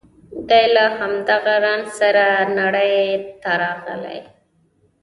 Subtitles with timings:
[0.49, 2.25] دی له همدغه رنځ سره
[2.59, 2.95] نړۍ
[3.41, 4.19] ته راغلی